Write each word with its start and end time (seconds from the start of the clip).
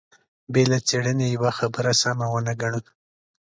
بې 0.51 0.63
له 0.71 0.77
څېړنې 0.87 1.27
يوه 1.35 1.51
خبره 1.57 1.91
سمه 2.01 2.25
ونه 2.29 2.53
ګڼو. 2.61 2.79